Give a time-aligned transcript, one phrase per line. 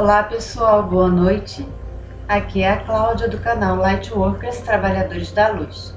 [0.00, 1.66] Olá pessoal, boa noite.
[2.28, 5.92] Aqui é a Cláudia do canal Lightworkers Trabalhadores da Luz.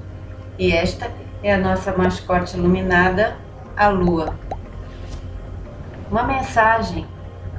[0.58, 1.08] E esta
[1.40, 3.36] é a nossa mascote iluminada,
[3.76, 4.34] a Lua.
[6.10, 7.06] Uma mensagem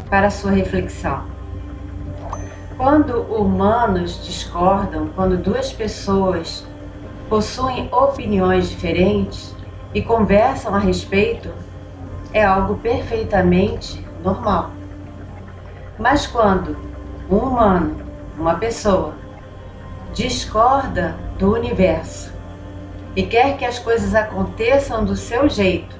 [0.09, 1.23] para sua reflexão.
[2.75, 6.67] Quando humanos discordam, quando duas pessoas
[7.29, 9.55] possuem opiniões diferentes
[9.93, 11.49] e conversam a respeito,
[12.34, 14.82] é algo perfeitamente normal.
[15.97, 16.76] Mas quando
[17.29, 17.98] um humano,
[18.37, 19.13] uma pessoa,
[20.13, 22.31] discorda do universo
[23.15, 25.95] e quer que as coisas aconteçam do seu jeito,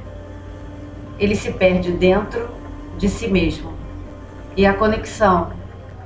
[1.20, 2.50] ele se perde dentro
[2.98, 3.74] de si mesmo
[4.56, 5.52] e a conexão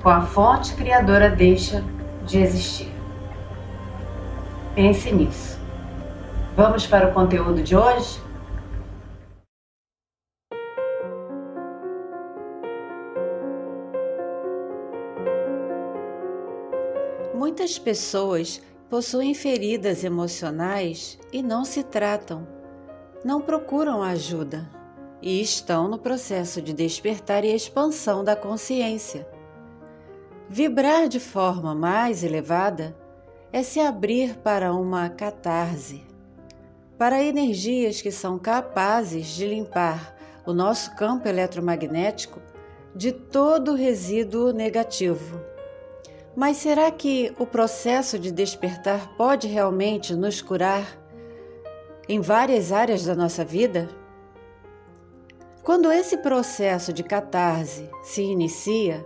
[0.01, 1.83] com a fonte criadora deixa
[2.25, 2.91] de existir.
[4.75, 5.59] Pense nisso.
[6.55, 8.19] Vamos para o conteúdo de hoje?
[17.33, 22.47] Muitas pessoas possuem feridas emocionais e não se tratam,
[23.23, 24.69] não procuram ajuda
[25.21, 29.27] e estão no processo de despertar e expansão da consciência.
[30.47, 32.95] Vibrar de forma mais elevada
[33.51, 36.03] é se abrir para uma catarse,
[36.97, 42.41] para energias que são capazes de limpar o nosso campo eletromagnético
[42.95, 45.56] de todo resíduo negativo.
[46.37, 50.85] Mas será que o processo de despertar pode realmente nos curar
[52.07, 53.89] em várias áreas da nossa vida?
[55.63, 59.03] Quando esse processo de catarse se inicia,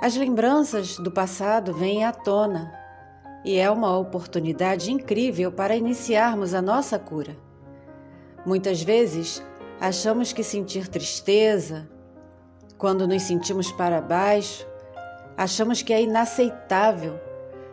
[0.00, 2.72] as lembranças do passado vêm à tona
[3.44, 7.36] e é uma oportunidade incrível para iniciarmos a nossa cura.
[8.44, 9.40] Muitas vezes
[9.80, 11.88] achamos que sentir tristeza,
[12.76, 14.71] quando nos sentimos para baixo,
[15.36, 17.20] achamos que é inaceitável,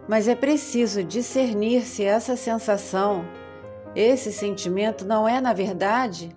[0.08, 3.26] mas é preciso discernir se essa sensação,
[3.96, 6.36] esse sentimento não é, na verdade,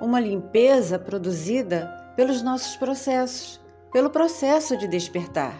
[0.00, 3.60] uma limpeza produzida pelos nossos processos,
[3.92, 5.54] pelo processo de despertar,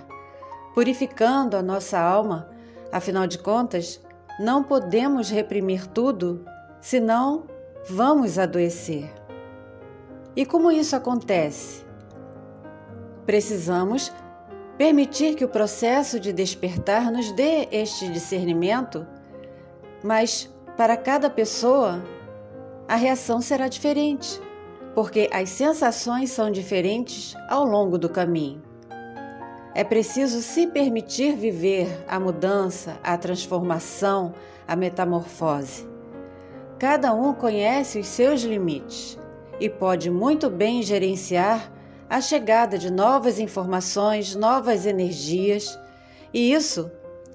[0.74, 2.48] purificando a nossa alma.
[2.90, 4.00] Afinal de contas,
[4.40, 6.44] não podemos reprimir tudo,
[6.80, 7.46] senão
[7.88, 9.12] vamos adoecer.
[10.34, 11.84] E como isso acontece?
[13.26, 14.12] Precisamos
[14.82, 19.06] permitir que o processo de despertar nos dê este discernimento,
[20.02, 22.02] mas para cada pessoa
[22.88, 24.40] a reação será diferente,
[24.92, 28.60] porque as sensações são diferentes ao longo do caminho.
[29.72, 34.34] É preciso se permitir viver a mudança, a transformação,
[34.66, 35.88] a metamorfose.
[36.76, 39.16] Cada um conhece os seus limites
[39.60, 41.72] e pode muito bem gerenciar
[42.12, 45.78] a chegada de novas informações, novas energias,
[46.30, 46.92] e isso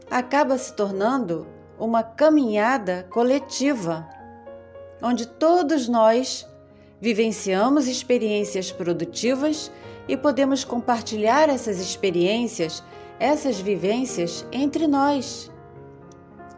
[0.08, 1.48] acaba se tornando
[1.80, 4.08] uma caminhada coletiva
[5.02, 6.48] onde todos nós
[7.02, 9.72] vivenciamos experiências produtivas
[10.08, 12.84] e podemos compartilhar essas experiências,
[13.20, 15.52] essas vivências entre nós.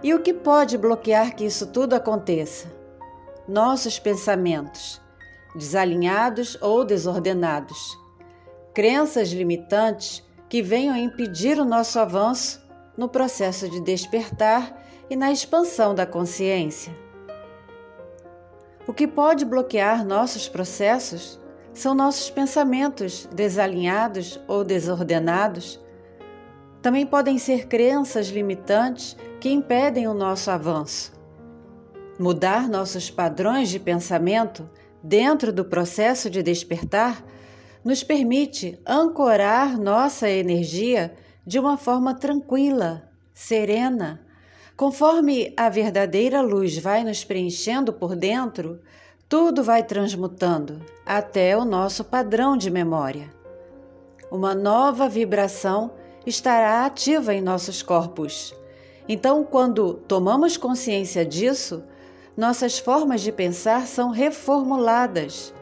[0.04, 2.68] E o que pode bloquear que isso tudo aconteça?
[3.48, 5.00] Nossos pensamentos,
[5.56, 7.98] desalinhados ou desordenados,
[8.74, 12.62] crenças limitantes que venham impedir o nosso avanço
[12.98, 14.78] no processo de despertar
[15.10, 16.94] e na expansão da consciência.
[18.88, 21.40] O que pode bloquear nossos processos
[21.74, 25.80] são nossos pensamentos desalinhados ou desordenados.
[26.82, 31.14] Também podem ser crenças limitantes que impedem o nosso avanço.
[32.18, 34.70] Mudar nossos padrões de pensamento
[35.02, 37.24] dentro do processo de despertar
[37.84, 41.14] nos permite ancorar nossa energia
[41.46, 44.22] de uma forma tranquila, serena
[44.80, 48.80] Conforme a verdadeira luz vai nos preenchendo por dentro,
[49.28, 53.30] tudo vai transmutando até o nosso padrão de memória.
[54.32, 55.92] Uma nova vibração
[56.26, 58.56] estará ativa em nossos corpos.
[59.06, 61.84] Então, quando tomamos consciência disso,
[62.38, 65.54] nossas formas de pensar são reformuladas.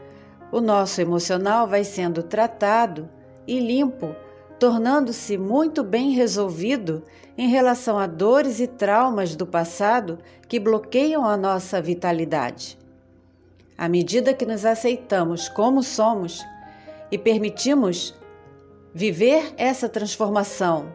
[0.51, 3.09] O nosso emocional vai sendo tratado
[3.45, 4.15] e limpo
[4.59, 7.03] tornando-se muito bem resolvido
[7.37, 10.17] em relação a dores e traumas do passado
[10.47, 12.77] que bloqueiam a nossa vitalidade.
[13.77, 16.43] À medida que nos aceitamos como somos
[17.11, 18.15] e permitimos
[18.93, 20.91] viver essa transformação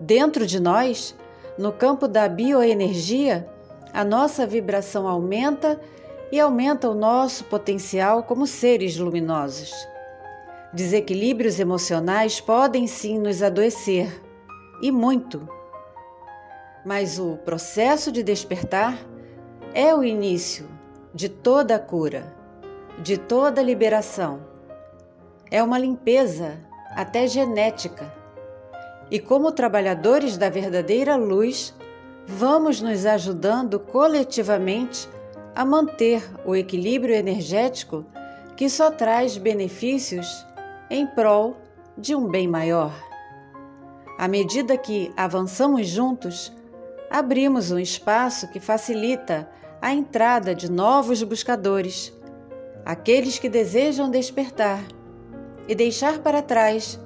[0.00, 1.14] dentro de nós,
[1.58, 3.46] no campo da bioenergia,
[3.92, 5.78] a nossa vibração aumenta
[6.32, 9.70] e aumenta o nosso potencial como seres luminosos.
[10.72, 14.22] Desequilíbrios emocionais podem sim nos adoecer,
[14.80, 15.46] e muito.
[16.86, 18.98] Mas o processo de despertar
[19.74, 20.66] é o início
[21.14, 22.34] de toda a cura,
[22.98, 24.40] de toda a liberação.
[25.50, 26.58] É uma limpeza,
[26.96, 28.10] até genética.
[29.10, 31.74] E como trabalhadores da verdadeira luz,
[32.26, 35.08] vamos nos ajudando coletivamente
[35.54, 38.04] a manter o equilíbrio energético
[38.56, 40.46] que só traz benefícios
[40.90, 41.56] em prol
[41.96, 42.92] de um bem maior.
[44.18, 46.52] À medida que avançamos juntos,
[47.10, 49.48] abrimos um espaço que facilita
[49.80, 52.12] a entrada de novos buscadores,
[52.84, 54.82] aqueles que desejam despertar
[55.66, 56.98] e deixar para trás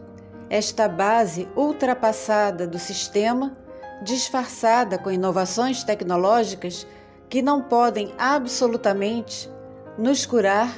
[0.49, 3.57] esta base ultrapassada do sistema,
[4.03, 6.87] disfarçada com inovações tecnológicas
[7.29, 9.51] que não podem absolutamente
[9.99, 10.73] nos curar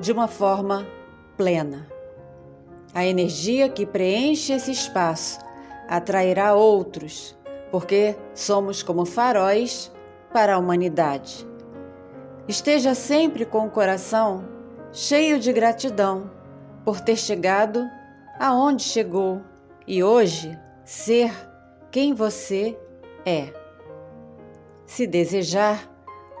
[0.00, 0.86] de uma forma
[1.36, 1.86] plena.
[2.94, 5.38] A energia que preenche esse espaço
[5.88, 7.36] atrairá outros,
[7.70, 9.92] porque somos como faróis
[10.32, 11.46] para a humanidade.
[12.48, 14.44] Esteja sempre com o coração
[14.92, 16.30] cheio de gratidão
[16.84, 17.86] por ter chegado
[18.38, 19.42] aonde chegou
[19.86, 21.32] e hoje ser
[21.90, 22.78] quem você
[23.24, 23.65] é.
[24.86, 25.90] Se desejar,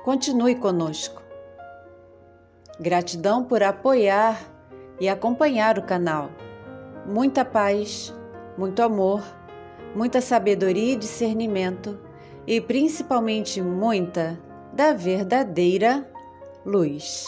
[0.04, 1.22] continue conosco.
[2.80, 4.40] Gratidão por apoiar
[5.00, 6.30] e acompanhar o canal
[7.06, 8.12] muita paz,
[8.58, 9.22] muito amor,
[9.94, 11.98] muita sabedoria e discernimento
[12.46, 14.38] e principalmente muita
[14.72, 16.08] da verdadeira
[16.64, 17.26] luz.